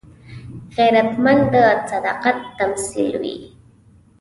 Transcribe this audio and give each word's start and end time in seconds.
غیرتمند 0.77 1.43
د 1.53 1.55
صداقت 1.91 2.37
تمثیل 2.57 3.11
وي 3.21 3.37